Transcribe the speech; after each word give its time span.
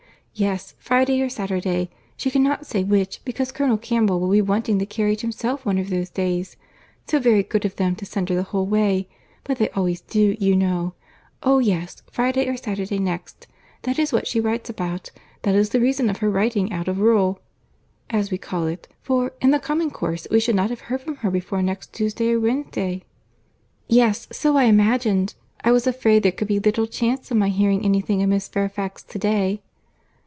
Yes, 0.33 0.75
Friday 0.79 1.21
or 1.21 1.27
Saturday; 1.27 1.89
she 2.15 2.31
cannot 2.31 2.65
say 2.65 2.85
which, 2.85 3.19
because 3.25 3.51
Colonel 3.51 3.77
Campbell 3.77 4.21
will 4.21 4.29
be 4.29 4.41
wanting 4.41 4.77
the 4.77 4.85
carriage 4.85 5.19
himself 5.19 5.65
one 5.65 5.77
of 5.77 5.89
those 5.89 6.09
days. 6.09 6.55
So 7.05 7.19
very 7.19 7.43
good 7.43 7.65
of 7.65 7.75
them 7.75 7.97
to 7.97 8.05
send 8.05 8.29
her 8.29 8.35
the 8.35 8.41
whole 8.43 8.65
way! 8.65 9.09
But 9.43 9.57
they 9.57 9.69
always 9.71 9.99
do, 9.99 10.37
you 10.39 10.55
know. 10.55 10.93
Oh 11.43 11.59
yes, 11.59 12.01
Friday 12.09 12.47
or 12.47 12.55
Saturday 12.55 12.97
next. 12.97 13.45
That 13.81 13.99
is 13.99 14.13
what 14.13 14.25
she 14.25 14.39
writes 14.39 14.69
about. 14.69 15.11
That 15.41 15.53
is 15.53 15.71
the 15.71 15.81
reason 15.81 16.09
of 16.09 16.19
her 16.19 16.29
writing 16.29 16.71
out 16.71 16.87
of 16.87 16.99
rule, 17.01 17.41
as 18.09 18.31
we 18.31 18.37
call 18.37 18.67
it; 18.67 18.87
for, 19.01 19.33
in 19.41 19.51
the 19.51 19.59
common 19.59 19.91
course, 19.91 20.27
we 20.31 20.39
should 20.39 20.55
not 20.55 20.69
have 20.69 20.79
heard 20.87 21.01
from 21.01 21.17
her 21.17 21.29
before 21.29 21.61
next 21.61 21.91
Tuesday 21.91 22.31
or 22.31 22.39
Wednesday." 22.39 23.03
"Yes, 23.89 24.29
so 24.31 24.55
I 24.55 24.63
imagined. 24.63 25.33
I 25.65 25.73
was 25.73 25.85
afraid 25.85 26.23
there 26.23 26.31
could 26.31 26.47
be 26.47 26.57
little 26.57 26.87
chance 26.87 27.29
of 27.31 27.37
my 27.37 27.49
hearing 27.49 27.83
any 27.83 27.99
thing 27.99 28.23
of 28.23 28.29
Miss 28.29 28.47
Fairfax 28.47 29.03
to 29.03 29.19
day." 29.19 29.61